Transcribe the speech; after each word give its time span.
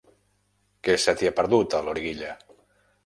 Què 0.87 0.95
se 1.03 1.15
t'hi 1.19 1.29
ha 1.31 1.35
perdut, 1.41 1.77
a 1.81 1.83
Loriguilla? 1.91 2.33